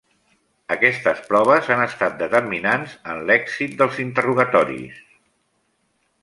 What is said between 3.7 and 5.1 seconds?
dels interrogatoris.